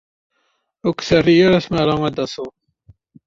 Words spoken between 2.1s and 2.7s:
d-taseḍ.